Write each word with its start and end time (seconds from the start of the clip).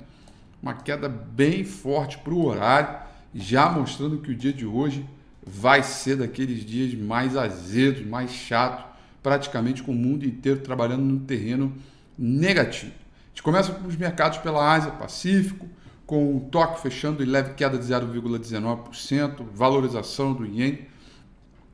uma 0.64 0.72
queda 0.72 1.10
bem 1.10 1.62
forte 1.62 2.16
para 2.16 2.32
o 2.32 2.46
horário, 2.46 2.98
já 3.34 3.68
mostrando 3.68 4.16
que 4.18 4.30
o 4.30 4.34
dia 4.34 4.52
de 4.52 4.64
hoje 4.64 5.06
vai 5.46 5.82
ser 5.82 6.16
daqueles 6.16 6.64
dias 6.64 6.94
mais 6.94 7.36
azedos, 7.36 8.06
mais 8.06 8.30
chato, 8.30 8.82
praticamente 9.22 9.82
com 9.82 9.92
o 9.92 9.94
mundo 9.94 10.24
inteiro 10.24 10.60
trabalhando 10.60 11.02
no 11.02 11.20
terreno 11.20 11.74
negativo. 12.16 12.92
A 12.92 13.28
gente 13.28 13.42
começa 13.42 13.72
com 13.72 13.86
os 13.86 13.96
mercados 13.96 14.38
pela 14.38 14.72
Ásia 14.72 14.90
Pacífico, 14.92 15.68
com 16.06 16.34
o 16.34 16.40
toque 16.40 16.80
fechando 16.80 17.22
em 17.22 17.26
leve 17.26 17.52
queda 17.52 17.76
de 17.76 17.84
0,19%, 17.84 19.44
valorização 19.52 20.32
do 20.32 20.46
ien, 20.46 20.86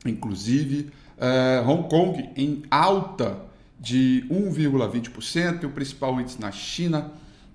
inclusive 0.04 0.90
eh, 1.16 1.62
Hong 1.64 1.88
Kong 1.88 2.28
em 2.34 2.64
alta 2.68 3.40
de 3.78 4.24
1,20% 4.28 5.62
e 5.62 5.66
o 5.66 5.70
principal 5.70 6.20
índice 6.20 6.40
na 6.40 6.50
China 6.50 7.12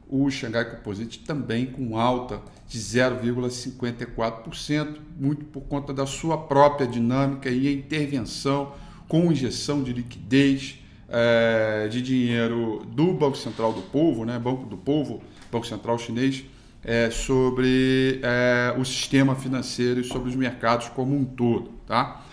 o 0.09 0.29
Xangai 0.29 0.65
Composite 0.65 1.19
também 1.19 1.65
com 1.65 1.97
alta 1.97 2.41
de 2.67 2.79
0,54%, 2.79 4.97
muito 5.19 5.45
por 5.45 5.61
conta 5.61 5.93
da 5.93 6.05
sua 6.05 6.37
própria 6.37 6.87
dinâmica 6.87 7.49
e 7.49 7.73
intervenção 7.73 8.73
com 9.07 9.31
injeção 9.31 9.83
de 9.83 9.93
liquidez 9.93 10.79
é, 11.07 11.87
de 11.87 12.01
dinheiro 12.01 12.83
do 12.87 13.13
Banco 13.13 13.37
Central 13.37 13.73
do 13.73 13.81
Povo, 13.81 14.25
né, 14.25 14.39
Banco 14.39 14.65
do 14.65 14.77
Povo, 14.77 15.21
Banco 15.51 15.67
Central 15.67 15.99
Chinês, 15.99 16.43
é, 16.83 17.09
sobre 17.09 18.19
é, 18.23 18.75
o 18.77 18.85
sistema 18.85 19.35
financeiro 19.35 20.01
e 20.01 20.03
sobre 20.03 20.29
os 20.29 20.35
mercados 20.35 20.89
como 20.89 21.15
um 21.15 21.25
todo. 21.25 21.75
Tá? 21.85 22.23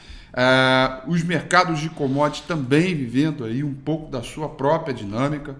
os 1.06 1.22
mercados 1.22 1.78
de 1.78 1.90
commodities 1.90 2.46
também 2.46 2.94
vivendo 2.94 3.44
aí 3.44 3.62
um 3.62 3.74
pouco 3.74 4.10
da 4.10 4.22
sua 4.22 4.48
própria 4.48 4.94
dinâmica. 4.94 5.54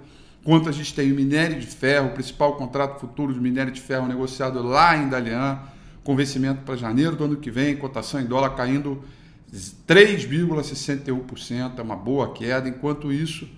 Quanto 0.45 0.69
a 0.69 0.73
gente 0.73 0.93
tem 0.93 1.13
o 1.13 1.15
minério 1.15 1.61
de 1.61 1.67
ferro, 1.67 2.09
o 2.09 2.13
principal 2.13 2.57
contrato 2.57 2.99
futuro 2.99 3.33
de 3.33 3.39
minério 3.39 3.71
de 3.71 3.81
ferro 3.81 4.09
negociado 4.09 4.61
lá 4.61 4.97
em 4.97 5.09
Dalian, 5.09 5.61
com 6.03 6.17
vencimento 6.17 6.63
para 6.63 6.75
janeiro 6.75 7.15
do 7.15 7.23
ano 7.25 7.37
que 7.37 7.49
vem, 7.49 7.77
cotação 7.77 8.21
em 8.21 8.27
dólar 8.27 8.57
caindo 8.57 9.05
3,61%, 9.53 11.79
é 11.79 11.83
uma 11.83 11.95
boa 11.95 12.33
queda. 12.33 12.69
Enquanto 12.69 13.13
isso, 13.13 13.49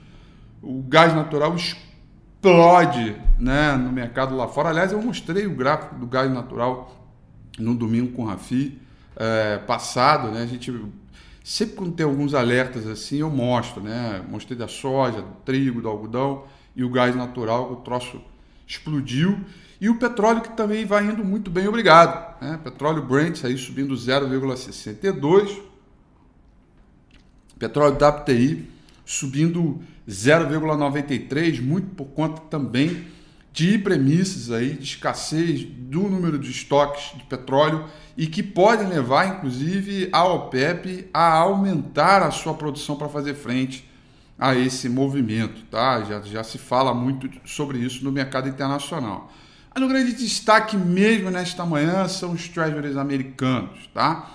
o 0.60 0.82
gás 0.82 1.14
natural 1.14 1.56
explode 1.56 3.16
né, 3.38 3.74
no 3.76 3.90
mercado 3.90 4.36
lá 4.36 4.46
fora. 4.46 4.68
Aliás, 4.68 4.92
eu 4.92 5.00
mostrei 5.00 5.46
o 5.46 5.54
gráfico 5.54 5.94
do 5.94 6.06
gás 6.06 6.30
natural 6.30 6.94
no 7.58 7.74
domingo 7.74 8.12
com 8.12 8.24
o 8.24 8.26
Rafi 8.26 8.78
é, 9.16 9.56
passado. 9.56 10.30
Né, 10.30 10.42
a 10.42 10.46
gente 10.46 10.70
sempre 11.42 11.76
quando 11.76 11.92
tem 11.92 12.04
alguns 12.04 12.34
alertas 12.34 12.86
assim, 12.86 13.20
eu 13.20 13.30
mostro. 13.30 13.82
Né, 13.82 14.22
mostrei 14.28 14.58
da 14.58 14.68
soja, 14.68 15.22
do 15.22 15.32
trigo, 15.46 15.80
do 15.80 15.88
algodão 15.88 16.44
e 16.76 16.82
o 16.82 16.90
gás 16.90 17.14
natural, 17.14 17.72
o 17.72 17.76
troço 17.76 18.20
explodiu. 18.66 19.38
E 19.80 19.88
o 19.88 19.98
petróleo 19.98 20.40
que 20.40 20.56
também 20.56 20.84
vai 20.84 21.04
indo 21.04 21.24
muito 21.24 21.50
bem, 21.50 21.68
obrigado. 21.68 22.40
Né? 22.40 22.58
Petróleo 22.62 23.02
Brent 23.02 23.44
aí 23.44 23.56
subindo 23.56 23.94
0,62. 23.94 25.60
Petróleo 27.58 27.96
WTI 27.96 28.68
subindo 29.04 29.80
0,93, 30.08 31.60
muito 31.60 31.88
por 31.94 32.06
conta 32.06 32.40
também 32.42 33.06
de 33.52 33.78
premissas 33.78 34.50
aí 34.50 34.74
de 34.74 34.82
escassez 34.82 35.64
do 35.64 36.08
número 36.08 36.38
de 36.38 36.50
estoques 36.50 37.16
de 37.16 37.22
petróleo 37.24 37.84
e 38.16 38.26
que 38.26 38.42
podem 38.42 38.88
levar 38.88 39.36
inclusive 39.36 40.08
a 40.12 40.24
OPEP 40.24 41.08
a 41.14 41.34
aumentar 41.34 42.22
a 42.22 42.30
sua 42.30 42.54
produção 42.54 42.96
para 42.96 43.08
fazer 43.08 43.34
frente 43.34 43.88
a 44.38 44.54
esse 44.54 44.88
movimento, 44.88 45.62
tá? 45.70 46.02
Já, 46.02 46.20
já 46.22 46.44
se 46.44 46.58
fala 46.58 46.92
muito 46.92 47.30
sobre 47.44 47.78
isso 47.78 48.04
no 48.04 48.10
mercado 48.10 48.48
internacional. 48.48 49.32
Mas 49.74 49.82
o 49.82 49.88
grande 49.88 50.12
destaque 50.12 50.76
mesmo 50.76 51.30
nesta 51.30 51.64
manhã 51.64 52.06
são 52.08 52.32
os 52.32 52.48
treasuries 52.48 52.96
americanos, 52.96 53.88
tá? 53.92 54.30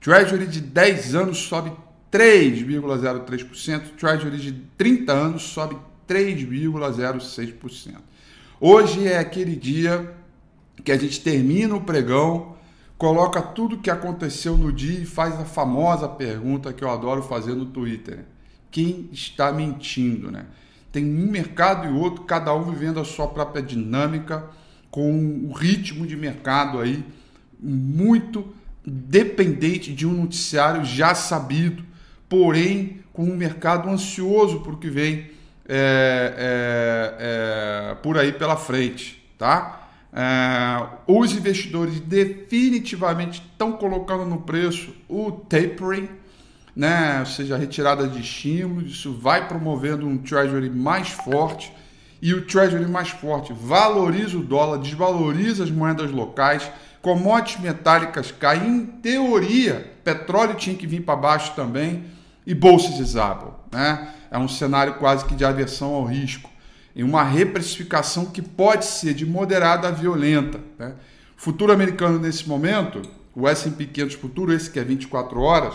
Treasury 0.00 0.46
de 0.46 0.60
10 0.60 1.14
anos 1.14 1.38
sobe 1.38 1.72
3,03%, 2.12 3.96
Treasury 3.98 4.38
de 4.38 4.52
30 4.76 5.12
anos 5.12 5.42
sobe 5.42 5.76
3,06%. 6.08 7.96
Hoje 8.60 9.06
é 9.06 9.18
aquele 9.18 9.56
dia 9.56 10.14
que 10.84 10.92
a 10.92 10.98
gente 10.98 11.20
termina 11.20 11.74
o 11.74 11.80
pregão, 11.80 12.56
coloca 12.96 13.42
tudo 13.42 13.76
o 13.76 13.80
que 13.80 13.90
aconteceu 13.90 14.56
no 14.56 14.72
dia 14.72 15.00
e 15.00 15.04
faz 15.04 15.38
a 15.38 15.44
famosa 15.44 16.08
pergunta 16.08 16.72
que 16.72 16.82
eu 16.82 16.90
adoro 16.90 17.22
fazer 17.22 17.54
no 17.54 17.66
Twitter 17.66 18.24
quem 18.70 19.08
está 19.12 19.52
mentindo, 19.52 20.30
né? 20.30 20.46
Tem 20.92 21.04
um 21.04 21.30
mercado 21.30 21.86
e 21.86 21.92
outro, 21.92 22.24
cada 22.24 22.54
um 22.54 22.70
vivendo 22.70 22.98
a 22.98 23.04
sua 23.04 23.28
própria 23.28 23.62
dinâmica, 23.62 24.44
com 24.90 25.46
o 25.48 25.52
ritmo 25.52 26.06
de 26.06 26.16
mercado 26.16 26.80
aí 26.80 27.04
muito 27.60 28.54
dependente 28.84 29.92
de 29.92 30.06
um 30.06 30.12
noticiário 30.12 30.84
já 30.84 31.14
sabido, 31.14 31.84
porém 32.28 33.00
com 33.12 33.24
um 33.24 33.36
mercado 33.36 33.88
ansioso 33.88 34.60
por 34.60 34.78
que 34.78 34.88
vem 34.88 35.30
é, 35.68 36.34
é, 36.38 37.16
é, 37.90 37.94
por 37.96 38.16
aí 38.16 38.32
pela 38.32 38.56
frente, 38.56 39.22
tá? 39.36 39.88
É, 40.12 40.86
os 41.06 41.32
investidores 41.32 41.98
definitivamente 42.00 43.42
estão 43.42 43.72
colocando 43.72 44.24
no 44.24 44.42
preço 44.42 44.94
o 45.08 45.32
tapering, 45.32 46.08
né? 46.76 47.24
seja, 47.24 47.56
retirada 47.56 48.06
de 48.06 48.20
estímulos, 48.20 48.92
isso 48.92 49.14
vai 49.14 49.48
promovendo 49.48 50.06
um 50.06 50.18
treasury 50.18 50.68
mais 50.68 51.08
forte 51.08 51.72
e 52.20 52.34
o 52.34 52.44
treasury 52.44 52.86
mais 52.86 53.08
forte 53.08 53.52
valoriza 53.54 54.36
o 54.36 54.42
dólar, 54.42 54.78
desvaloriza 54.78 55.64
as 55.64 55.70
moedas 55.70 56.10
locais, 56.10 56.70
commodities 57.00 57.62
metálicas 57.62 58.30
caem, 58.30 58.68
em 58.68 58.86
teoria, 58.86 59.94
petróleo 60.04 60.54
tinha 60.54 60.76
que 60.76 60.86
vir 60.86 61.02
para 61.02 61.16
baixo 61.16 61.54
também 61.56 62.04
e 62.46 62.54
bolsas 62.54 62.96
desabam, 62.96 63.54
né? 63.72 64.12
É 64.30 64.38
um 64.38 64.48
cenário 64.48 64.94
quase 64.94 65.24
que 65.24 65.34
de 65.34 65.44
aversão 65.44 65.94
ao 65.94 66.04
risco, 66.04 66.50
em 66.94 67.02
uma 67.02 67.22
reprecificação 67.22 68.26
que 68.26 68.42
pode 68.42 68.84
ser 68.84 69.14
de 69.14 69.24
moderada 69.24 69.88
a 69.88 69.90
violenta, 69.90 70.60
né? 70.78 70.94
Futuro 71.36 71.72
americano 71.72 72.18
nesse 72.18 72.48
momento, 72.48 73.02
o 73.34 73.46
S&P 73.46 73.86
500 73.86 74.16
futuro, 74.16 74.52
esse 74.52 74.70
que 74.70 74.78
é 74.78 74.84
24 74.84 75.40
horas, 75.40 75.74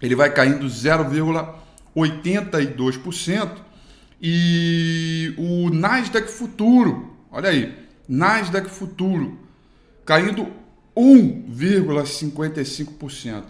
ele 0.00 0.14
vai 0.14 0.32
caindo 0.32 0.64
0,82% 0.66 3.50
e 4.20 5.34
o 5.38 5.70
Nasdaq 5.70 6.30
futuro, 6.30 7.16
olha 7.30 7.50
aí, 7.50 7.74
Nasdaq 8.08 8.68
futuro 8.68 9.38
caindo 10.04 10.48
1,55%. 10.96 13.44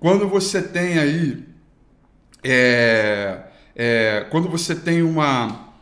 Quando 0.00 0.28
você 0.28 0.62
tem 0.62 0.98
aí 0.98 1.44
é, 2.42 3.40
é, 3.74 4.26
quando 4.30 4.48
você 4.48 4.74
tem 4.74 5.02
uma, 5.02 5.72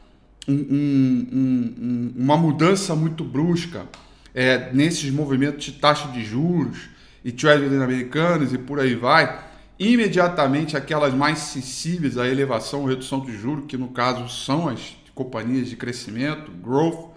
um, 0.48 0.54
um, 0.54 1.28
um, 1.32 2.12
uma 2.16 2.36
mudança 2.36 2.94
muito 2.94 3.24
brusca 3.24 3.86
é, 4.34 4.72
nesses 4.72 5.10
movimentos 5.10 5.64
de 5.64 5.72
taxa 5.72 6.08
de 6.08 6.24
juros 6.24 6.88
e 7.24 7.32
treasuries 7.32 7.80
americanos 7.80 8.52
e 8.52 8.58
por 8.58 8.80
aí 8.80 8.94
vai, 8.94 9.44
imediatamente 9.78 10.76
aquelas 10.76 11.12
mais 11.12 11.38
sensíveis 11.38 12.16
à 12.16 12.26
elevação 12.26 12.80
ou 12.80 12.86
redução 12.86 13.20
de 13.20 13.36
juros, 13.36 13.66
que 13.66 13.76
no 13.76 13.88
caso 13.88 14.28
são 14.28 14.68
as 14.68 14.96
companhias 15.14 15.68
de 15.68 15.76
crescimento, 15.76 16.50
growth, 16.50 17.10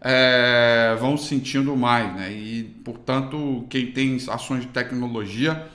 é, 0.00 0.96
vão 0.98 1.16
sentindo 1.16 1.76
mais, 1.76 2.14
né? 2.14 2.32
E 2.32 2.64
portanto, 2.84 3.64
quem 3.70 3.92
tem 3.92 4.18
ações 4.28 4.62
de 4.62 4.68
tecnologia 4.68 5.66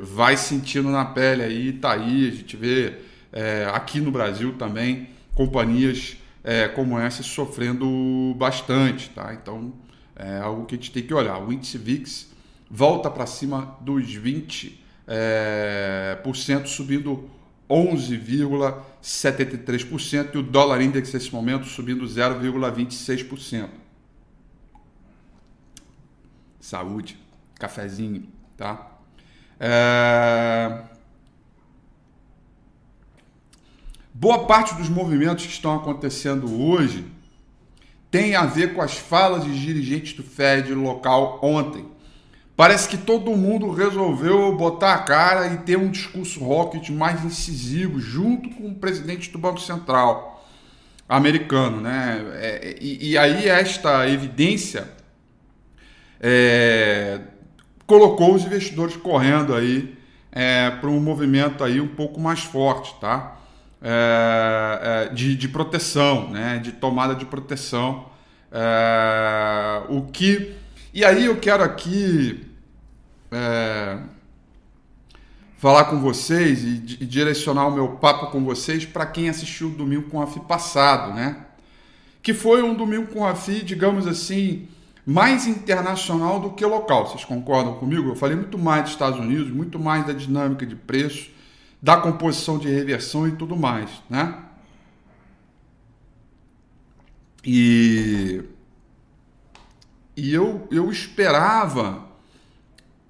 vai 0.00 0.36
sentindo 0.36 0.90
na 0.90 1.04
pele 1.04 1.42
aí, 1.42 1.72
tá 1.72 1.92
aí, 1.92 2.28
a 2.28 2.30
gente 2.30 2.56
vê 2.56 2.94
é, 3.32 3.68
aqui 3.72 4.00
no 4.00 4.10
Brasil 4.10 4.54
também 4.54 5.08
companhias 5.34 6.16
é, 6.42 6.68
como 6.68 6.98
essa 6.98 7.22
sofrendo 7.22 8.34
bastante, 8.36 9.10
tá? 9.10 9.34
Então 9.34 9.72
é 10.16 10.38
algo 10.38 10.64
que 10.66 10.74
a 10.74 10.78
gente 10.78 10.92
tem 10.92 11.02
que 11.02 11.12
olhar. 11.12 11.38
O 11.38 11.52
índice 11.52 11.78
VIX 11.78 12.32
volta 12.70 13.10
para 13.10 13.26
cima 13.26 13.76
dos 13.80 14.12
20 14.12 14.83
é, 15.06 16.18
por 16.22 16.36
cento, 16.36 16.68
subindo 16.68 17.30
11,73% 17.68 20.34
e 20.34 20.38
o 20.38 20.42
dólar 20.42 20.80
index 20.82 21.12
nesse 21.12 21.30
momento 21.32 21.66
subindo 21.66 22.04
0,26%. 22.04 23.68
Saúde, 26.60 27.18
cafezinho, 27.58 28.28
tá? 28.56 28.92
É... 29.60 30.82
Boa 34.12 34.46
parte 34.46 34.74
dos 34.74 34.88
movimentos 34.88 35.44
que 35.44 35.52
estão 35.52 35.74
acontecendo 35.74 36.62
hoje 36.62 37.04
tem 38.10 38.34
a 38.36 38.46
ver 38.46 38.74
com 38.74 38.80
as 38.80 38.96
falas 38.96 39.44
de 39.44 39.60
dirigentes 39.60 40.14
do 40.14 40.22
Fed 40.22 40.72
local 40.72 41.40
ontem. 41.42 41.84
Parece 42.56 42.88
que 42.88 42.96
todo 42.96 43.36
mundo 43.36 43.70
resolveu 43.72 44.56
botar 44.56 44.94
a 44.94 44.98
cara 44.98 45.48
e 45.48 45.58
ter 45.58 45.76
um 45.76 45.90
discurso 45.90 46.42
rocket 46.44 46.88
mais 46.90 47.24
incisivo, 47.24 47.98
junto 47.98 48.48
com 48.50 48.68
o 48.68 48.74
presidente 48.74 49.30
do 49.30 49.38
Banco 49.38 49.60
Central 49.60 50.44
americano. 51.08 51.80
Né? 51.80 52.24
É, 52.34 52.76
e, 52.80 53.10
e, 53.10 53.18
aí 53.18 53.48
esta 53.48 54.08
evidência 54.08 54.88
é, 56.20 57.20
colocou 57.86 58.34
os 58.34 58.44
investidores 58.44 58.96
correndo 58.96 59.52
aí 59.52 59.98
é, 60.30 60.70
para 60.70 60.88
um 60.88 61.00
movimento 61.00 61.64
aí 61.64 61.80
um 61.80 61.88
pouco 61.88 62.20
mais 62.20 62.40
forte, 62.40 62.94
tá? 63.00 63.36
É, 63.82 65.08
é, 65.10 65.12
de, 65.12 65.36
de 65.36 65.48
proteção, 65.48 66.30
né? 66.30 66.58
de 66.58 66.70
tomada 66.70 67.16
de 67.16 67.26
proteção. 67.26 68.06
É, 68.52 69.82
o 69.88 70.02
que 70.02 70.54
e 70.94 71.04
aí 71.04 71.24
eu 71.26 71.40
quero 71.40 71.64
aqui 71.64 72.46
é, 73.32 73.98
falar 75.58 75.86
com 75.86 75.98
vocês 75.98 76.62
e, 76.62 76.98
e, 77.00 77.04
direcionar 77.04 77.66
o 77.66 77.72
meu 77.72 77.96
papo 77.96 78.30
com 78.30 78.44
vocês 78.44 78.86
para 78.86 79.04
quem 79.04 79.28
assistiu 79.28 79.70
o 79.70 79.74
Domingo 79.74 80.08
com 80.08 80.22
a 80.22 80.26
FI 80.28 80.38
passado, 80.40 81.12
né? 81.12 81.46
Que 82.22 82.32
foi 82.32 82.62
um 82.62 82.74
Domingo 82.74 83.08
com 83.08 83.26
a 83.26 83.34
FI, 83.34 83.64
digamos 83.64 84.06
assim, 84.06 84.68
mais 85.04 85.48
internacional 85.48 86.38
do 86.38 86.50
que 86.50 86.64
local. 86.64 87.08
Vocês 87.08 87.24
concordam 87.24 87.74
comigo? 87.74 88.10
Eu 88.10 88.14
falei 88.14 88.36
muito 88.36 88.56
mais 88.56 88.84
dos 88.84 88.92
Estados 88.92 89.18
Unidos, 89.18 89.50
muito 89.50 89.80
mais 89.80 90.06
da 90.06 90.12
dinâmica 90.12 90.64
de 90.64 90.76
preço, 90.76 91.28
da 91.82 91.96
composição 91.96 92.56
de 92.56 92.68
reversão 92.68 93.26
e 93.26 93.32
tudo 93.32 93.56
mais, 93.56 93.90
né? 94.08 94.38
E 97.44 98.44
e 100.16 100.32
eu, 100.32 100.66
eu 100.70 100.90
esperava 100.90 102.06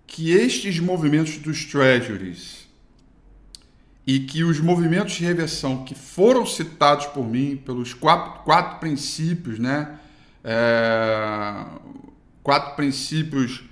que 0.07 0.31
estes 0.31 0.79
movimentos 0.79 1.39
dos 1.39 1.65
treasuries 1.65 2.69
e 4.07 4.21
que 4.21 4.45
os 4.45 4.61
movimentos 4.61 5.15
de 5.15 5.25
reversão 5.25 5.85
que 5.85 5.95
foram 5.95 6.45
citados 6.47 7.07
por 7.07 7.27
mim 7.27 7.57
pelos 7.57 7.95
quatro, 7.95 8.43
quatro 8.45 8.79
princípios, 8.79 9.59
né? 9.59 9.99
É, 10.43 11.65
quatro 12.43 12.77
princípios 12.77 13.65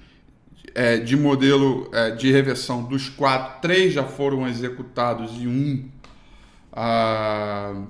é, 0.75 0.97
de 0.97 1.17
modelo 1.17 1.91
é, 1.93 2.13
de 2.13 2.33
reversão 2.33 2.83
dos 2.83 3.11
quatro, 3.11 3.61
três 3.61 3.93
já 3.93 4.05
foram 4.05 4.49
executados 4.49 5.33
e 5.39 5.47
um 5.47 5.89
ah, 6.73 7.85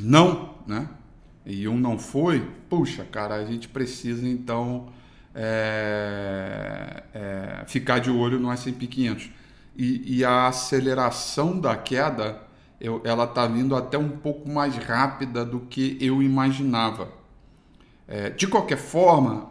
não, 0.00 0.54
né? 0.66 0.88
E 1.44 1.66
um 1.66 1.78
não 1.78 1.98
foi, 1.98 2.46
puxa, 2.68 3.04
cara, 3.04 3.34
a 3.36 3.44
gente 3.44 3.68
precisa 3.68 4.28
então 4.28 4.88
é, 5.34 7.02
é, 7.14 7.64
ficar 7.66 7.98
de 7.98 8.10
olho 8.10 8.38
no 8.38 8.50
S&P 8.52 8.86
500. 8.86 9.30
E, 9.76 10.18
e, 10.18 10.24
a 10.24 10.48
aceleração 10.48 11.58
da 11.58 11.76
queda, 11.76 12.42
eu, 12.80 13.00
ela 13.04 13.24
está 13.24 13.46
vindo 13.46 13.74
até 13.74 13.96
um 13.96 14.10
pouco 14.10 14.48
mais 14.48 14.76
rápida 14.76 15.44
do 15.44 15.60
que 15.60 15.96
eu 16.00 16.22
imaginava. 16.22 17.08
É, 18.06 18.30
de 18.30 18.46
qualquer 18.46 18.76
forma, 18.76 19.48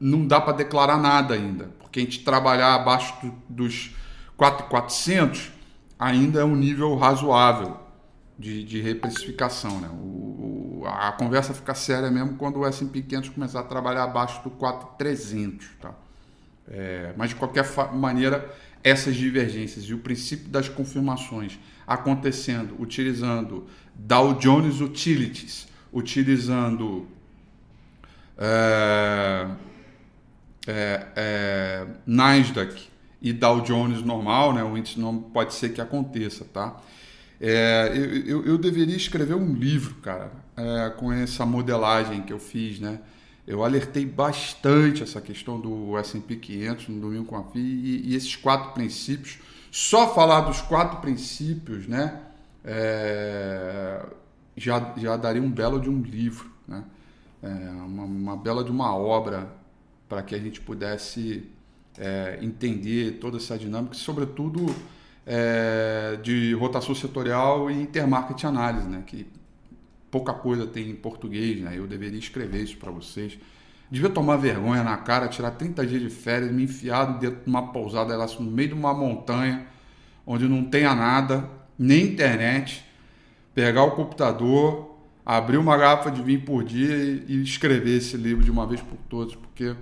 não 0.00 0.26
dá 0.26 0.40
para 0.40 0.54
declarar 0.54 0.98
nada 0.98 1.34
ainda, 1.34 1.70
porque 1.78 2.00
a 2.00 2.02
gente 2.02 2.24
trabalhar 2.24 2.74
abaixo 2.74 3.14
do, 3.22 3.34
dos 3.48 3.94
4,400 4.36 5.52
ainda 5.98 6.40
é 6.40 6.44
um 6.44 6.56
nível 6.56 6.96
razoável 6.96 7.76
de, 8.38 8.64
de 8.64 8.80
reprecificação. 8.80 9.80
Né? 9.80 9.88
O, 9.92 10.29
a 10.90 11.12
conversa 11.12 11.54
fica 11.54 11.74
séria 11.74 12.10
mesmo 12.10 12.36
quando 12.36 12.58
o 12.58 12.66
S&P 12.66 13.02
500 13.02 13.30
começar 13.30 13.60
a 13.60 13.64
trabalhar 13.64 14.04
abaixo 14.04 14.42
do 14.42 14.50
4,300. 14.50 15.68
Tá? 15.80 15.94
É, 16.68 17.12
mas, 17.16 17.30
de 17.30 17.36
qualquer 17.36 17.64
maneira, 17.92 18.52
essas 18.82 19.16
divergências 19.16 19.84
e 19.84 19.94
o 19.94 19.98
princípio 19.98 20.48
das 20.48 20.68
confirmações 20.68 21.58
acontecendo 21.86 22.76
utilizando 22.78 23.66
Dow 23.94 24.34
Jones 24.34 24.80
Utilities, 24.80 25.66
utilizando 25.92 27.08
é, 28.38 29.48
é, 30.68 31.06
é, 31.16 31.86
Nasdaq 32.06 32.88
e 33.20 33.32
Dow 33.32 33.60
Jones 33.62 34.02
normal, 34.02 34.54
né? 34.54 34.62
o 34.62 34.78
índice 34.78 35.00
não 35.00 35.18
pode 35.18 35.52
ser 35.52 35.70
que 35.70 35.80
aconteça, 35.80 36.44
tá? 36.44 36.80
É, 37.40 37.90
eu, 37.94 38.04
eu, 38.04 38.46
eu, 38.46 38.58
deveria 38.58 38.96
escrever 38.96 39.34
um 39.34 39.54
livro, 39.54 39.94
cara, 39.96 40.30
é, 40.60 40.90
com 40.90 41.12
essa 41.12 41.46
modelagem 41.46 42.22
que 42.22 42.32
eu 42.32 42.38
fiz, 42.38 42.78
né? 42.78 43.00
Eu 43.46 43.64
alertei 43.64 44.04
bastante 44.04 45.02
essa 45.02 45.20
questão 45.20 45.58
do 45.58 45.96
S&P 45.98 46.36
500 46.36 46.88
no 46.88 47.00
domingo 47.00 47.24
com 47.24 47.36
a 47.36 47.42
FI 47.44 47.58
e, 47.58 48.10
e, 48.10 48.14
esses 48.14 48.36
quatro 48.36 48.72
princípios. 48.72 49.38
Só 49.70 50.14
falar 50.14 50.42
dos 50.42 50.60
quatro 50.60 51.00
princípios, 51.00 51.86
né? 51.86 52.20
É, 52.64 54.04
já, 54.56 54.94
já 54.96 55.16
daria 55.16 55.42
um 55.42 55.50
belo 55.50 55.80
de 55.80 55.88
um 55.88 56.02
livro, 56.02 56.50
né? 56.68 56.84
É, 57.42 57.48
uma, 57.48 58.04
uma, 58.04 58.36
bela 58.36 58.62
de 58.62 58.70
uma 58.70 58.94
obra 58.94 59.50
para 60.08 60.22
que 60.22 60.34
a 60.34 60.38
gente 60.38 60.60
pudesse 60.60 61.48
é, 61.98 62.38
entender 62.42 63.12
toda 63.12 63.38
essa 63.38 63.58
dinâmica 63.58 63.94
sobretudo, 63.94 64.66
é, 65.26 66.18
de 66.22 66.52
rotação 66.54 66.94
setorial 66.94 67.70
e 67.70 67.82
intermarket 67.82 68.44
análise, 68.44 68.86
né? 68.86 69.02
Que 69.06 69.26
pouca 70.10 70.32
coisa 70.32 70.66
tem 70.66 70.90
em 70.90 70.94
português, 70.94 71.60
né? 71.60 71.74
Eu 71.76 71.86
deveria 71.86 72.18
escrever 72.18 72.62
isso 72.62 72.76
para 72.76 72.90
vocês. 72.90 73.38
Devia 73.90 74.08
tomar 74.08 74.36
vergonha 74.36 74.82
na 74.82 74.96
cara, 74.96 75.28
tirar 75.28 75.52
30 75.52 75.86
dias 75.86 76.02
de 76.02 76.10
férias, 76.10 76.52
me 76.52 76.64
enfiar 76.64 77.18
dentro 77.18 77.40
de 77.44 77.48
uma 77.48 77.72
pousada 77.72 78.16
lá 78.16 78.26
no 78.38 78.50
meio 78.50 78.68
de 78.68 78.74
uma 78.74 78.94
montanha, 78.94 79.66
onde 80.26 80.46
não 80.48 80.64
tenha 80.64 80.94
nada, 80.94 81.48
nem 81.78 82.04
internet, 82.04 82.84
pegar 83.54 83.82
o 83.84 83.92
computador, 83.92 84.96
abrir 85.26 85.56
uma 85.56 85.76
garrafa 85.76 86.10
de 86.10 86.22
vinho 86.22 86.42
por 86.42 86.62
dia 86.62 86.94
e, 86.96 87.24
e 87.28 87.42
escrever 87.42 87.96
esse 87.98 88.16
livro 88.16 88.44
de 88.44 88.50
uma 88.50 88.66
vez 88.66 88.80
por 88.80 88.96
todas, 89.08 89.34
porque 89.34 89.74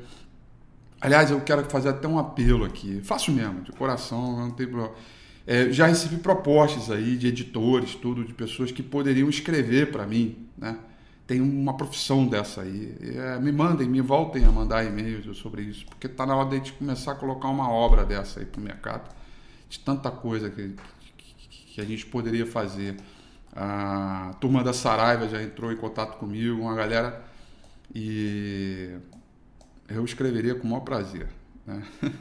Aliás, 1.01 1.31
eu 1.31 1.41
quero 1.41 1.65
fazer 1.71 1.91
até 1.91 2.09
um 2.09 2.19
apelo 2.19 2.65
aqui. 2.65 3.01
Faço 3.03 3.31
mesmo, 3.31 3.63
de 3.63 3.73
coração, 3.73 4.37
não 4.37 4.51
tem 4.51 4.67
problema. 4.67 4.95
É, 5.51 5.73
já 5.73 5.87
recebi 5.87 6.19
propostas 6.19 6.91
aí 6.91 7.17
de 7.17 7.27
editores, 7.27 7.95
tudo, 7.95 8.23
de 8.23 8.35
pessoas 8.35 8.71
que 8.71 8.83
poderiam 8.83 9.31
escrever 9.31 9.91
para 9.91 10.07
mim, 10.07 10.47
né? 10.59 10.79
Tem 11.27 11.41
uma 11.41 11.75
profissão 11.75 12.27
dessa 12.27 12.61
aí. 12.61 12.95
É, 13.01 13.39
me 13.39 13.51
mandem, 13.51 13.89
me 13.89 14.03
voltem 14.03 14.45
a 14.45 14.53
mandar 14.53 14.85
e-mails 14.85 15.39
sobre 15.39 15.63
isso, 15.63 15.87
porque 15.87 16.07
está 16.07 16.27
na 16.27 16.37
hora 16.37 16.51
de 16.51 16.55
a 16.57 16.59
gente 16.59 16.75
começar 16.75 17.13
a 17.13 17.15
colocar 17.15 17.49
uma 17.49 17.71
obra 17.71 18.05
dessa 18.05 18.41
aí 18.41 18.45
para 18.45 18.61
o 18.61 18.63
mercado, 18.63 19.11
de 19.71 19.79
tanta 19.79 20.11
coisa 20.11 20.51
que, 20.51 20.75
que, 21.17 21.75
que, 21.75 21.81
a 21.81 21.85
gente 21.85 22.05
poderia 22.05 22.45
fazer. 22.45 22.97
A 23.57 24.35
turma 24.43 24.63
da 24.63 24.75
Saraiva 24.75 25.31
já 25.31 25.43
entrou 25.43 25.73
em 25.73 25.77
contato 25.77 26.19
comigo, 26.19 26.61
uma 26.61 26.75
galera, 26.75 27.25
e 27.95 28.99
eu 29.89 30.05
escreveria 30.05 30.55
com 30.57 30.67
o 30.67 30.71
maior 30.71 30.85
prazer. 30.85 31.27
Né? 31.67 31.83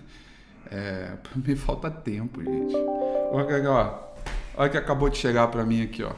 É, 0.70 1.14
me 1.36 1.56
falta 1.56 1.90
tempo, 1.90 2.44
gente. 2.44 2.97
Olha, 3.30 3.72
ó, 3.72 4.00
olha 4.56 4.70
que 4.70 4.78
acabou 4.78 5.10
de 5.10 5.18
chegar 5.18 5.48
para 5.48 5.66
mim 5.66 5.84
aqui, 5.84 6.04
ó. 6.04 6.12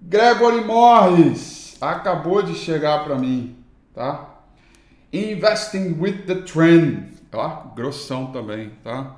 Gregory 0.00 0.64
Morris 0.64 1.76
acabou 1.80 2.42
de 2.42 2.54
chegar 2.54 3.04
para 3.04 3.16
mim, 3.16 3.56
tá? 3.94 4.28
Investing 5.12 5.96
with 5.98 6.26
the 6.26 6.36
Trend, 6.42 7.08
ó, 7.32 7.68
grossão 7.74 8.26
também, 8.32 8.70
tá? 8.82 9.16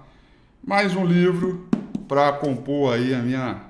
Mais 0.65 0.95
um 0.97 1.05
livro 1.05 1.69
para 2.09 2.33
compor 2.33 2.95
aí 2.95 3.15
a 3.15 3.19
minha 3.19 3.61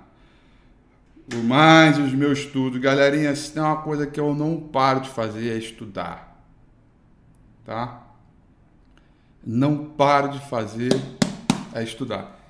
mais 1.42 1.98
os 1.98 2.12
meus 2.12 2.38
estudos. 2.38 2.80
Galerinha, 2.80 3.34
se 3.34 3.52
tem 3.52 3.62
uma 3.62 3.78
coisa 3.78 4.06
que 4.06 4.20
eu 4.20 4.32
não 4.34 4.60
paro 4.60 5.00
de 5.00 5.08
fazer 5.08 5.52
é 5.52 5.58
estudar. 5.58 6.40
Tá? 7.64 8.06
não 9.46 9.84
paro 9.84 10.30
de 10.30 10.40
fazer 10.40 10.90
é 11.76 11.82
estudar. 11.82 12.40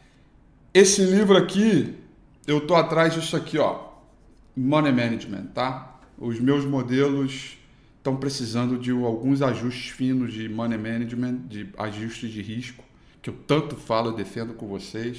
Esse 0.73 1.02
livro 1.02 1.37
aqui, 1.37 1.95
eu 2.47 2.66
tô 2.66 2.75
atrás 2.75 3.14
disso 3.14 3.37
aqui, 3.37 3.59
ó, 3.59 3.88
Money 4.56 4.92
Management, 4.92 5.47
tá? 5.54 5.99
Os 6.16 6.38
meus 6.38 6.64
modelos 6.64 7.59
estão 7.99 8.16
precisando 8.16 8.78
de 8.78 8.92
alguns 8.92 9.42
ajustes 9.42 9.90
finos 9.90 10.33
de 10.33 10.49
money 10.49 10.78
management, 10.78 11.38
de 11.49 11.68
ajustes 11.76 12.30
de 12.30 12.40
risco, 12.40 12.85
que 13.21 13.28
eu 13.28 13.35
tanto 13.47 13.75
falo 13.75 14.12
e 14.12 14.16
defendo 14.16 14.54
com 14.54 14.68
vocês. 14.68 15.18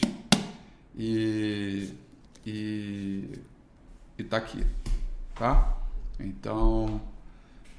E, 0.98 1.90
e, 2.46 3.30
e 4.18 4.24
tá 4.24 4.38
aqui, 4.38 4.66
tá? 5.36 5.78
Então, 6.18 7.02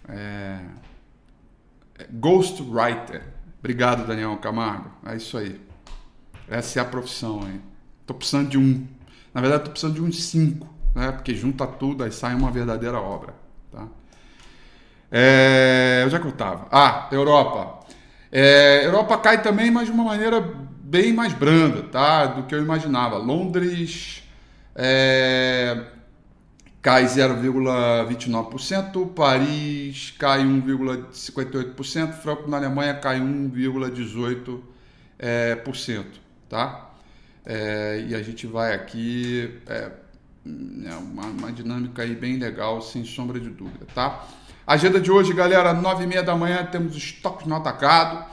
é, 0.07 0.61
Ghostwriter. 2.13 3.23
Obrigado, 3.59 4.07
Daniel 4.07 4.37
Camargo. 4.37 4.91
É 5.07 5.17
isso 5.17 5.39
aí. 5.39 5.68
Essa 6.51 6.81
é 6.81 6.83
a 6.83 6.85
profissão 6.85 7.41
aí. 7.45 7.61
Tô 8.07 8.15
precisando 8.15 8.49
de 8.49 8.59
um. 8.59 8.87
Na 9.35 9.41
verdade, 9.41 9.65
tô 9.65 9.71
precisando 9.71 9.95
de 9.95 10.03
uns 10.03 10.25
cinco, 10.25 10.69
né? 10.95 11.13
Porque 11.13 11.35
junta 11.35 11.67
tudo, 11.67 12.05
aí 12.05 12.11
sai 12.11 12.35
uma 12.35 12.51
verdadeira 12.51 12.99
obra. 12.99 13.35
Tá? 13.71 13.87
É... 15.11 16.03
Onde 16.07 16.17
é 16.17 16.19
que 16.19 16.27
eu 16.27 16.33
tava? 16.33 16.67
Ah, 16.73 17.09
Europa. 17.13 17.87
É... 18.33 18.87
Europa 18.87 19.19
cai 19.19 19.43
também, 19.43 19.71
mas 19.71 19.87
de 19.87 19.93
uma 19.93 20.05
maneira 20.05 20.41
bem 20.41 21.13
mais 21.13 21.35
branda, 21.35 21.83
tá? 21.83 22.25
Do 22.27 22.45
que 22.45 22.55
eu 22.55 22.63
imaginava. 22.63 23.19
Londres 23.19 24.23
é... 24.75 25.85
cai 26.81 27.05
0,29%, 27.05 29.13
Paris 29.13 30.15
cai 30.19 30.43
1,58%, 30.45 32.13
Franco 32.15 32.49
na 32.49 32.57
Alemanha 32.57 32.95
cai 32.95 33.21
1,18%, 33.21 34.61
é, 35.19 35.57
por 35.57 35.77
cento, 35.77 36.28
tá? 36.49 36.91
É, 37.45 38.05
e 38.09 38.15
a 38.15 38.23
gente 38.23 38.47
vai 38.47 38.75
aqui, 38.75 39.59
é, 39.67 39.91
é 40.85 40.95
uma, 40.97 41.27
uma, 41.27 41.53
dinâmica 41.53 42.03
aí 42.03 42.15
bem 42.15 42.37
legal, 42.37 42.83
sem 42.83 43.05
sombra 43.05 43.41
de 43.41 43.49
dúvida, 43.49 43.87
tá? 43.95 44.27
Agenda 44.67 45.01
de 45.01 45.11
hoje, 45.11 45.33
galera, 45.33 45.73
9 45.73 46.05
e 46.05 46.07
meia 46.07 46.23
da 46.23 46.37
manhã 46.37 46.65
temos 46.67 46.95
estoques 46.95 47.47
no 47.47 47.55
atacado, 47.55 48.25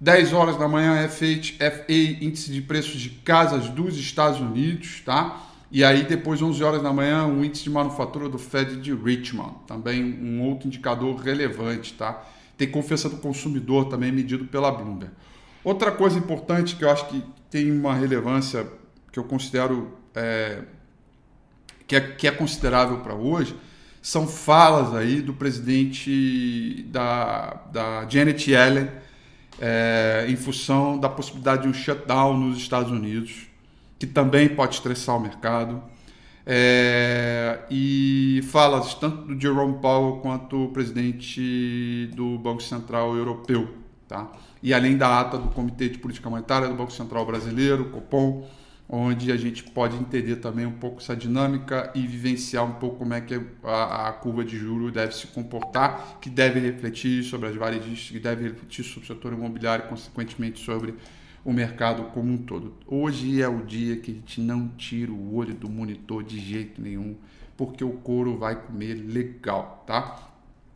10 0.00 0.32
horas 0.32 0.56
da 0.56 0.66
manhã 0.66 1.08
FA, 1.08 1.24
FA 1.70 1.92
índice 2.20 2.50
de 2.50 2.60
preços 2.60 3.00
de 3.00 3.10
casas 3.10 3.68
dos 3.68 3.96
Estados 3.96 4.40
Unidos, 4.40 5.02
tá? 5.04 5.40
E 5.70 5.84
aí 5.84 6.02
depois 6.02 6.42
11 6.42 6.62
horas 6.62 6.82
da 6.82 6.92
manhã 6.92 7.26
o 7.26 7.44
índice 7.44 7.64
de 7.64 7.70
manufatura 7.70 8.28
do 8.28 8.38
Fed 8.38 8.76
de 8.76 8.92
Richmond, 8.94 9.54
também 9.66 10.02
um 10.04 10.42
outro 10.42 10.66
indicador 10.66 11.16
relevante, 11.16 11.94
tá? 11.94 12.24
Tem 12.56 12.68
confiança 12.68 13.08
do 13.08 13.16
consumidor 13.16 13.86
também 13.86 14.12
medido 14.12 14.44
pela 14.44 14.70
Bloomberg. 14.70 15.12
Outra 15.64 15.90
coisa 15.90 16.18
importante 16.18 16.76
que 16.76 16.84
eu 16.84 16.90
acho 16.90 17.06
que 17.06 17.22
tem 17.54 17.70
uma 17.70 17.94
relevância 17.94 18.66
que 19.12 19.18
eu 19.20 19.22
considero 19.22 19.96
é, 20.12 20.62
que, 21.86 21.94
é, 21.94 22.00
que 22.00 22.26
é 22.26 22.32
considerável 22.32 22.98
para 22.98 23.14
hoje 23.14 23.54
são 24.02 24.26
falas 24.26 24.92
aí 24.92 25.22
do 25.22 25.32
presidente 25.32 26.84
da, 26.88 27.62
da 27.72 28.08
Janet 28.08 28.50
Yellen 28.50 28.88
é, 29.60 30.26
em 30.28 30.34
função 30.34 30.98
da 30.98 31.08
possibilidade 31.08 31.62
de 31.62 31.68
um 31.68 31.72
shutdown 31.72 32.36
nos 32.36 32.58
Estados 32.58 32.90
Unidos, 32.90 33.46
que 34.00 34.06
também 34.08 34.48
pode 34.48 34.74
estressar 34.74 35.16
o 35.16 35.20
mercado. 35.20 35.80
É, 36.44 37.60
e 37.70 38.40
falas 38.50 38.94
tanto 38.94 39.32
do 39.32 39.40
Jerome 39.40 39.78
Powell 39.78 40.16
quanto 40.20 40.64
o 40.64 40.68
presidente 40.70 42.10
do 42.16 42.36
Banco 42.36 42.64
Central 42.64 43.16
Europeu. 43.16 43.72
Tá? 44.08 44.28
E 44.64 44.72
além 44.72 44.96
da 44.96 45.20
ata 45.20 45.36
do 45.36 45.48
Comitê 45.50 45.90
de 45.90 45.98
Política 45.98 46.30
Monetária 46.30 46.66
do 46.66 46.74
Banco 46.74 46.90
Central 46.90 47.26
Brasileiro, 47.26 47.90
Copom, 47.90 48.48
onde 48.88 49.30
a 49.30 49.36
gente 49.36 49.62
pode 49.62 49.94
entender 49.94 50.36
também 50.36 50.64
um 50.64 50.72
pouco 50.72 51.02
essa 51.02 51.14
dinâmica 51.14 51.92
e 51.94 52.06
vivenciar 52.06 52.64
um 52.64 52.72
pouco 52.72 52.96
como 52.96 53.12
é 53.12 53.20
que 53.20 53.38
a, 53.62 54.08
a 54.08 54.12
curva 54.14 54.42
de 54.42 54.56
juros 54.56 54.90
deve 54.90 55.14
se 55.14 55.26
comportar, 55.26 56.18
que 56.18 56.30
deve 56.30 56.60
refletir 56.60 57.22
sobre 57.24 57.50
as 57.50 57.54
varejistas, 57.54 58.10
que 58.10 58.18
deve 58.18 58.44
refletir 58.44 58.82
sobre 58.84 59.04
o 59.04 59.06
setor 59.14 59.34
imobiliário 59.34 59.84
e, 59.84 59.88
consequentemente, 59.88 60.64
sobre 60.64 60.94
o 61.44 61.52
mercado 61.52 62.04
como 62.04 62.32
um 62.32 62.38
todo. 62.38 62.72
Hoje 62.86 63.42
é 63.42 63.48
o 63.48 63.66
dia 63.66 63.96
que 63.96 64.12
a 64.12 64.14
gente 64.14 64.40
não 64.40 64.68
tira 64.78 65.12
o 65.12 65.36
olho 65.36 65.52
do 65.52 65.68
monitor 65.68 66.24
de 66.24 66.40
jeito 66.40 66.80
nenhum, 66.80 67.16
porque 67.54 67.84
o 67.84 67.92
couro 67.92 68.38
vai 68.38 68.56
comer 68.56 68.94
legal, 68.94 69.84
tá? 69.86 70.30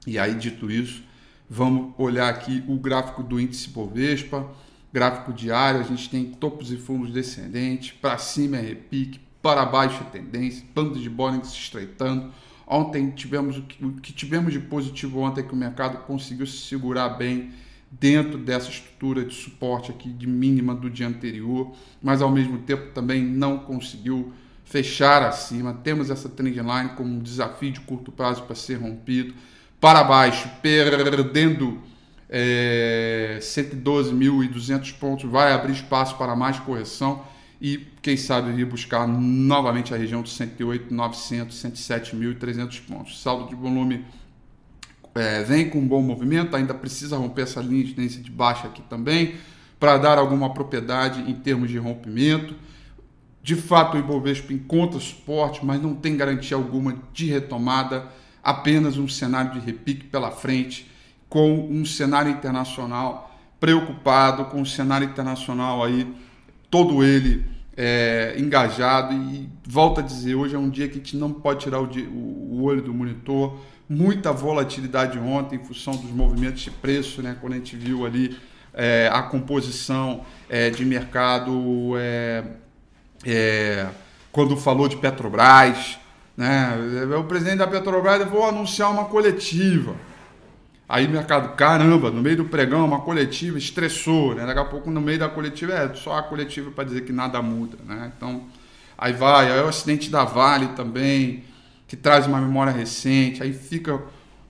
E 0.07 0.19
aí, 0.19 0.35
dito 0.35 0.71
isso, 0.71 1.09
Vamos 1.51 1.95
olhar 1.97 2.29
aqui 2.29 2.63
o 2.69 2.77
gráfico 2.77 3.23
do 3.23 3.41
índice 3.41 3.71
Bovespa, 3.71 4.47
gráfico 4.93 5.33
diário, 5.33 5.81
a 5.81 5.85
gente 5.85 6.11
tem 6.11 6.27
topos 6.27 6.71
e 6.71 6.77
fundos 6.77 7.11
descendentes, 7.11 7.93
para 7.93 8.19
cima 8.19 8.59
é 8.59 8.61
repique, 8.61 9.19
para 9.41 9.65
baixo 9.65 10.03
é 10.03 10.11
tendência, 10.11 10.63
bando 10.75 10.99
de 10.99 11.09
Bollinger 11.09 11.47
se 11.47 11.57
estreitando. 11.57 12.31
Ontem 12.67 13.11
tivemos 13.13 13.57
o 13.57 13.63
que, 13.63 13.83
o 13.83 13.93
que 13.93 14.13
tivemos 14.13 14.53
de 14.53 14.61
positivo 14.61 15.21
ontem 15.21 15.41
é 15.41 15.45
que 15.45 15.55
o 15.55 15.57
mercado 15.57 16.05
conseguiu 16.05 16.47
se 16.47 16.59
segurar 16.59 17.09
bem 17.11 17.51
dentro 17.91 18.37
dessa 18.37 18.69
estrutura 18.69 19.25
de 19.25 19.35
suporte 19.35 19.91
aqui 19.91 20.11
de 20.11 20.27
mínima 20.27 20.75
do 20.75 20.91
dia 20.91 21.09
anterior, 21.09 21.73
mas 22.03 22.21
ao 22.21 22.31
mesmo 22.31 22.59
tempo 22.59 22.93
também 22.93 23.25
não 23.25 23.61
conseguiu 23.61 24.35
fechar 24.67 25.23
acima. 25.23 25.73
Temos 25.73 26.11
essa 26.11 26.29
trendline 26.29 26.91
como 26.91 27.09
um 27.09 27.21
desafio 27.21 27.73
de 27.73 27.81
curto 27.81 28.13
prazo 28.13 28.43
para 28.43 28.55
ser 28.55 28.75
rompido 28.75 29.33
para 29.81 30.03
baixo, 30.03 30.51
perdendo 30.61 31.79
é, 32.29 33.39
112.200 33.41 34.95
pontos, 34.99 35.31
vai 35.31 35.53
abrir 35.53 35.73
espaço 35.73 36.17
para 36.17 36.35
mais 36.35 36.59
correção 36.59 37.25
e, 37.61 37.87
quem 38.03 38.17
sabe, 38.17 38.53
vir 38.53 38.67
buscar 38.67 39.07
novamente 39.07 39.93
a 39.95 39.97
região 39.97 40.23
de 40.23 40.31
108.900, 40.31 41.51
107.300 41.51 42.81
pontos. 42.87 43.21
Saldo 43.21 43.49
de 43.49 43.55
volume 43.55 44.05
é, 45.15 45.43
vem 45.43 45.69
com 45.69 45.79
um 45.79 45.87
bom 45.87 46.03
movimento, 46.03 46.55
ainda 46.55 46.75
precisa 46.75 47.17
romper 47.17 47.43
essa 47.43 47.61
linha 47.61 47.85
de 47.85 47.95
tendência 47.95 48.23
de 48.23 48.31
baixa 48.31 48.69
aqui 48.69 48.83
também, 48.83 49.35
para 49.79 49.97
dar 49.97 50.19
alguma 50.19 50.53
propriedade 50.53 51.29
em 51.29 51.35
termos 51.35 51.71
de 51.71 51.79
rompimento. 51.79 52.55
De 53.43 53.57
fato, 53.57 53.97
o 53.97 54.01
Ibovespa 54.01 54.53
encontra 54.53 55.01
suporte, 55.01 55.65
mas 55.65 55.81
não 55.81 55.95
tem 55.95 56.17
garantia 56.17 56.57
alguma 56.57 56.97
de 57.13 57.27
retomada 57.27 58.09
apenas 58.43 58.97
um 58.97 59.09
cenário 59.09 59.53
de 59.53 59.61
repique 59.61 60.05
pela 60.07 60.31
frente, 60.31 60.91
com 61.29 61.69
um 61.71 61.85
cenário 61.85 62.31
internacional 62.31 63.37
preocupado, 63.61 64.47
com 64.47 64.59
o 64.59 64.61
um 64.61 64.65
cenário 64.65 65.07
internacional 65.07 65.85
aí, 65.85 66.13
todo 66.71 67.05
ele 67.05 67.45
é, 67.77 68.35
engajado. 68.39 69.15
E 69.15 69.49
volta 69.67 70.01
a 70.01 70.05
dizer, 70.05 70.35
hoje 70.35 70.55
é 70.55 70.59
um 70.59 70.71
dia 70.71 70.89
que 70.89 70.95
a 70.95 70.99
gente 70.99 71.17
não 71.17 71.33
pode 71.33 71.61
tirar 71.61 71.81
o, 71.81 71.85
o, 71.85 72.59
o 72.59 72.63
olho 72.63 72.83
do 72.83 72.93
monitor. 72.93 73.59
Muita 73.89 74.33
volatilidade 74.33 75.19
ontem 75.19 75.57
em 75.57 75.65
função 75.65 75.95
dos 75.95 76.11
movimentos 76.11 76.61
de 76.61 76.71
preço, 76.71 77.23
né? 77.23 77.37
quando 77.41 77.55
a 77.55 77.57
gente 77.57 77.77
viu 77.77 78.05
ali 78.05 78.37
é, 78.75 79.11
a 79.13 79.23
composição 79.23 80.25
é, 80.49 80.71
de 80.71 80.85
mercado, 80.85 81.95
é, 81.97 82.45
é, 83.25 83.89
quando 84.31 84.57
falou 84.57 84.89
de 84.89 84.97
Petrobras, 84.97 85.99
né? 86.39 86.79
O 87.19 87.25
presidente 87.25 87.59
da 87.59 87.67
Petrobras 87.67 88.25
vou 88.31 88.47
anunciar 88.47 88.93
uma 88.93 89.07
coletiva. 89.07 89.97
Aí 90.89 91.09
mercado, 91.09 91.57
caramba, 91.57 92.13
no 92.13 92.23
meio 92.23 92.37
do 92.37 92.45
pregão, 92.45 92.85
uma 92.85 93.01
coletiva, 93.01 93.59
estressou, 93.59 94.37
né? 94.37 94.47
Daqui 94.47 94.61
a 94.61 94.65
pouco 94.65 94.89
no 94.89 95.01
meio 95.01 95.19
da 95.19 95.29
coletiva 95.29 95.73
é 95.73 95.93
só 95.95 96.17
a 96.17 96.23
coletiva 96.23 96.71
para 96.71 96.85
dizer 96.85 97.01
que 97.01 97.13
nada 97.13 97.43
muda, 97.43 97.77
né? 97.85 98.13
Então, 98.17 98.45
aí 98.97 99.13
vai, 99.13 99.51
aí 99.51 99.59
é 99.59 99.63
o 99.65 99.67
acidente 99.67 100.09
da 100.11 100.25
Vale 100.25 100.69
também, 100.69 101.43
que 101.89 101.97
traz 101.97 102.29
uma 102.29 102.41
memória 102.41 102.73
recente, 102.73 103.43
aí 103.43 103.53
fica 103.53 104.01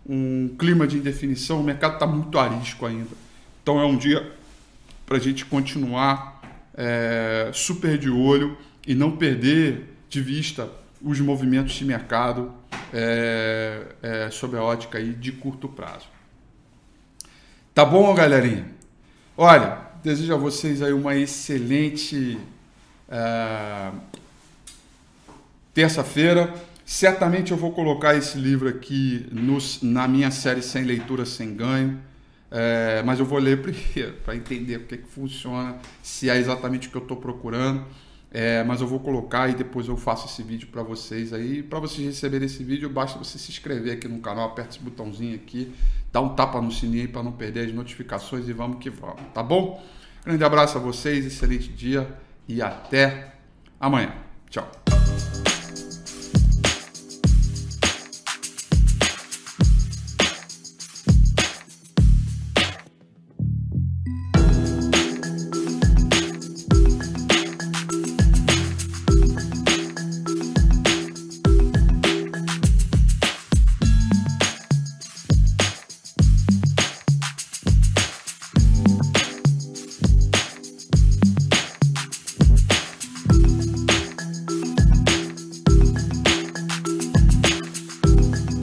um 0.06 0.54
clima 0.58 0.86
de 0.86 0.98
indefinição, 0.98 1.58
o 1.58 1.64
mercado 1.64 1.94
está 1.94 2.06
muito 2.06 2.38
arisco 2.38 2.84
ainda. 2.84 3.16
Então 3.62 3.80
é 3.80 3.86
um 3.86 3.96
dia 3.96 4.30
para 5.06 5.16
a 5.16 5.20
gente 5.20 5.46
continuar 5.46 6.42
é, 6.74 7.50
super 7.54 7.96
de 7.96 8.10
olho 8.10 8.58
e 8.86 8.94
não 8.94 9.12
perder 9.12 9.96
de 10.10 10.20
vista 10.20 10.68
os 11.00 11.20
movimentos 11.20 11.74
de 11.74 11.84
mercado 11.84 12.52
é, 12.92 13.86
é, 14.02 14.30
sob 14.30 14.56
a 14.56 14.62
ótica 14.62 14.98
aí 14.98 15.12
de 15.12 15.32
curto 15.32 15.68
prazo. 15.68 16.06
Tá 17.74 17.84
bom, 17.84 18.12
galerinha? 18.14 18.66
Olha, 19.36 19.78
desejo 20.02 20.34
a 20.34 20.36
vocês 20.36 20.82
aí 20.82 20.92
uma 20.92 21.14
excelente 21.14 22.38
é, 23.08 23.90
terça-feira. 25.72 26.52
Certamente 26.84 27.52
eu 27.52 27.56
vou 27.56 27.72
colocar 27.72 28.16
esse 28.16 28.38
livro 28.38 28.68
aqui 28.68 29.26
nos, 29.30 29.82
na 29.82 30.08
minha 30.08 30.30
série 30.30 30.62
Sem 30.62 30.84
Leitura, 30.84 31.24
Sem 31.24 31.54
Ganho. 31.54 32.00
É, 32.50 33.02
mas 33.04 33.18
eu 33.18 33.26
vou 33.26 33.38
ler 33.38 33.60
primeiro 33.62 34.14
para 34.24 34.34
entender 34.34 34.78
o 34.78 34.84
que, 34.84 34.96
que 34.96 35.08
funciona, 35.08 35.76
se 36.02 36.30
é 36.30 36.36
exatamente 36.36 36.88
o 36.88 36.90
que 36.90 36.96
eu 36.96 37.02
estou 37.02 37.18
procurando. 37.18 37.84
É, 38.30 38.62
mas 38.62 38.80
eu 38.80 38.86
vou 38.86 39.00
colocar 39.00 39.48
e 39.48 39.54
depois 39.54 39.88
eu 39.88 39.96
faço 39.96 40.26
esse 40.26 40.42
vídeo 40.42 40.68
para 40.68 40.82
vocês 40.82 41.32
aí. 41.32 41.62
Para 41.62 41.78
vocês 41.78 42.06
receberem 42.06 42.46
esse 42.46 42.62
vídeo, 42.62 42.88
basta 42.90 43.18
você 43.18 43.38
se 43.38 43.50
inscrever 43.50 43.94
aqui 43.94 44.06
no 44.06 44.20
canal, 44.20 44.48
aperta 44.50 44.76
esse 44.76 44.80
botãozinho 44.80 45.34
aqui, 45.34 45.74
dá 46.12 46.20
um 46.20 46.34
tapa 46.34 46.60
no 46.60 46.70
sininho 46.70 47.08
para 47.08 47.22
não 47.22 47.32
perder 47.32 47.66
as 47.66 47.72
notificações 47.72 48.48
e 48.48 48.52
vamos 48.52 48.78
que 48.78 48.90
vamos, 48.90 49.22
tá 49.32 49.42
bom? 49.42 49.82
Grande 50.24 50.44
abraço 50.44 50.76
a 50.76 50.80
vocês, 50.80 51.24
excelente 51.24 51.72
dia 51.72 52.06
e 52.46 52.60
até 52.60 53.34
amanhã. 53.80 54.12
Tchau. 54.50 54.77